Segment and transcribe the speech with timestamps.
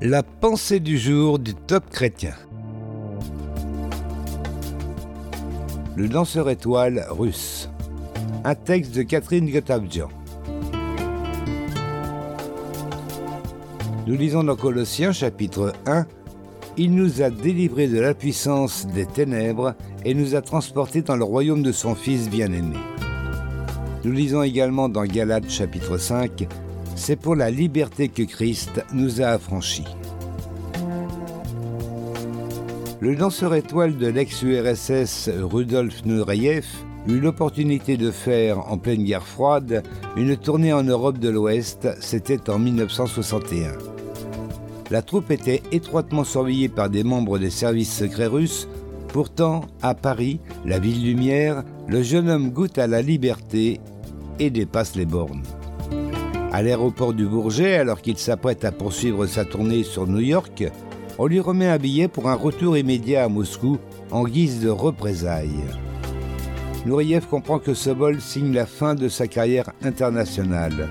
[0.00, 2.34] La pensée du jour du top chrétien.
[5.96, 7.68] Le danseur étoile russe.
[8.44, 10.08] Un texte de Catherine Gotabjian.
[14.06, 16.06] Nous lisons dans Colossiens chapitre 1
[16.76, 19.74] Il nous a délivrés de la puissance des ténèbres
[20.04, 22.76] et nous a transportés dans le royaume de son Fils bien-aimé.
[24.04, 26.46] Nous lisons également dans Galates chapitre 5
[26.98, 29.86] c'est pour la liberté que Christ nous a affranchis.
[33.00, 36.66] Le danseur étoile de l'ex-URSS Rudolf Nureyev
[37.06, 39.84] eut l'opportunité de faire, en pleine guerre froide,
[40.16, 43.72] une tournée en Europe de l'Ouest, c'était en 1961.
[44.90, 48.68] La troupe était étroitement surveillée par des membres des services secrets russes,
[49.12, 53.80] pourtant, à Paris, la ville lumière, le jeune homme goûte à la liberté
[54.40, 55.42] et dépasse les bornes.
[56.50, 60.64] À l'aéroport du Bourget, alors qu'il s'apprête à poursuivre sa tournée sur New York,
[61.18, 63.78] on lui remet un billet pour un retour immédiat à Moscou
[64.10, 65.64] en guise de représailles.
[66.86, 70.88] Nouriev comprend que ce vol signe la fin de sa carrière internationale.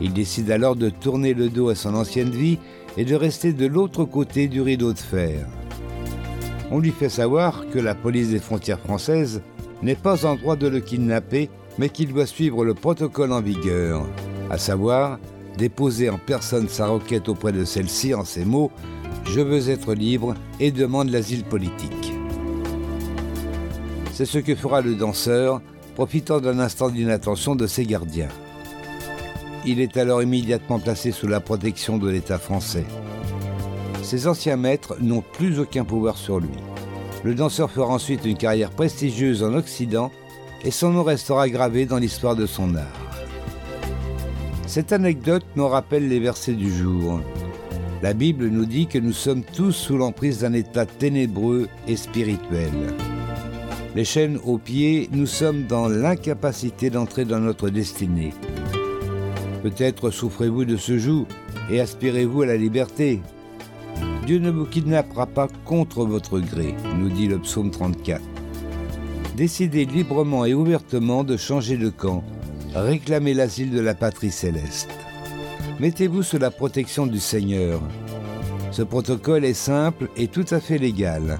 [0.00, 2.58] Il décide alors de tourner le dos à son ancienne vie
[2.96, 5.46] et de rester de l'autre côté du rideau de fer.
[6.70, 9.42] On lui fait savoir que la police des frontières françaises
[9.82, 14.06] n'est pas en droit de le kidnapper, mais qu'il doit suivre le protocole en vigueur
[14.50, 15.18] à savoir
[15.56, 18.70] déposer en personne sa requête auprès de celle-ci en ces mots
[19.24, 22.12] Je veux être libre et demande l'asile politique.
[24.12, 25.60] C'est ce que fera le danseur,
[25.94, 28.28] profitant d'un instant d'inattention de ses gardiens.
[29.64, 32.84] Il est alors immédiatement placé sous la protection de l'État français.
[34.02, 36.48] Ses anciens maîtres n'ont plus aucun pouvoir sur lui.
[37.24, 40.12] Le danseur fera ensuite une carrière prestigieuse en Occident
[40.64, 43.05] et son nom restera gravé dans l'histoire de son art.
[44.76, 47.22] Cette anecdote nous rappelle les versets du jour.
[48.02, 52.68] La Bible nous dit que nous sommes tous sous l'emprise d'un état ténébreux et spirituel.
[53.94, 58.34] Les chaînes aux pieds, nous sommes dans l'incapacité d'entrer dans notre destinée.
[59.62, 61.24] Peut-être souffrez-vous de ce joug
[61.70, 63.22] et aspirez-vous à la liberté.
[64.26, 68.20] Dieu ne vous kidnappera pas contre votre gré, nous dit le psaume 34.
[69.38, 72.22] Décidez librement et ouvertement de changer de camp
[72.82, 74.90] réclamez l'asile de la patrie céleste.
[75.80, 77.80] Mettez-vous sous la protection du Seigneur.
[78.70, 81.38] Ce protocole est simple et tout à fait légal.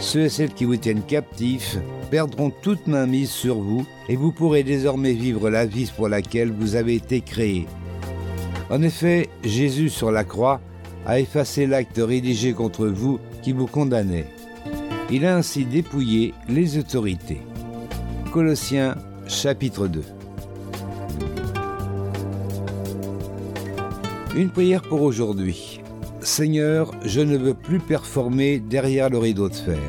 [0.00, 1.78] Ceux et celles qui vous tiennent captifs
[2.10, 6.52] perdront toute main mise sur vous et vous pourrez désormais vivre la vie pour laquelle
[6.52, 7.66] vous avez été créé.
[8.70, 10.60] En effet, Jésus sur la croix
[11.06, 14.26] a effacé l'acte rédigé contre vous qui vous condamnait.
[15.10, 17.40] Il a ainsi dépouillé les autorités.
[18.32, 18.96] Colossiens
[19.28, 20.02] chapitre 2
[24.36, 25.80] Une prière pour aujourd'hui.
[26.20, 29.80] Seigneur, je ne veux plus performer derrière le rideau de fer.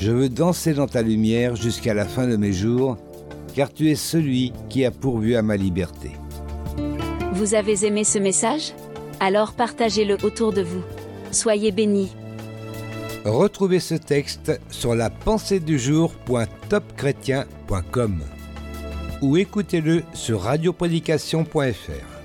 [0.00, 2.98] Je veux danser dans ta lumière jusqu'à la fin de mes jours,
[3.54, 6.10] car tu es celui qui a pourvu à ma liberté.
[7.32, 8.72] Vous avez aimé ce message?
[9.20, 10.82] Alors partagez-le autour de vous.
[11.30, 12.10] Soyez bénis.
[13.24, 18.18] Retrouvez ce texte sur la pensée du jour.topchrétien.com
[19.22, 22.19] ou écoutez-le sur radioprédication.fr.